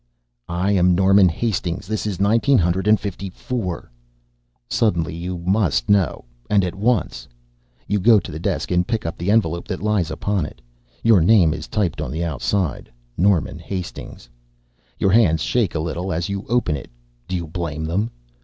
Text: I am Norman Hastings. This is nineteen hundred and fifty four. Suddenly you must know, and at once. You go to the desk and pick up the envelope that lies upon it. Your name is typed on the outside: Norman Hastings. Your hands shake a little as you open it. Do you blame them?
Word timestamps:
I 0.49 0.71
am 0.71 0.95
Norman 0.95 1.29
Hastings. 1.29 1.85
This 1.85 2.07
is 2.07 2.19
nineteen 2.19 2.57
hundred 2.57 2.87
and 2.87 2.99
fifty 2.99 3.29
four. 3.29 3.91
Suddenly 4.67 5.13
you 5.15 5.37
must 5.37 5.89
know, 5.91 6.25
and 6.49 6.63
at 6.63 6.73
once. 6.73 7.27
You 7.87 7.99
go 7.99 8.19
to 8.19 8.31
the 8.31 8.39
desk 8.39 8.71
and 8.71 8.87
pick 8.87 9.05
up 9.05 9.15
the 9.15 9.29
envelope 9.29 9.67
that 9.67 9.83
lies 9.83 10.09
upon 10.09 10.47
it. 10.47 10.59
Your 11.03 11.21
name 11.21 11.53
is 11.53 11.67
typed 11.67 12.01
on 12.01 12.09
the 12.09 12.23
outside: 12.25 12.91
Norman 13.15 13.59
Hastings. 13.59 14.27
Your 14.97 15.11
hands 15.11 15.43
shake 15.43 15.75
a 15.75 15.79
little 15.79 16.11
as 16.11 16.29
you 16.29 16.47
open 16.49 16.75
it. 16.75 16.89
Do 17.27 17.35
you 17.35 17.45
blame 17.45 17.85
them? 17.85 18.09